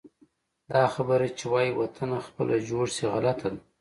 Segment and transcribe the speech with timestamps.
[0.71, 3.59] دا خبره چې وایي: وطنه خپله جوړ شي، غلطه ده.